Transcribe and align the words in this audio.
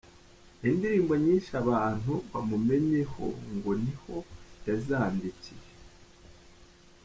Indirimbo 0.69 1.13
nyinshi 1.23 1.51
abantu 1.61 2.13
bamumenyeho 2.31 3.25
ngo 3.55 3.71
niho 3.83 4.15
yazandikiye. 4.67 5.69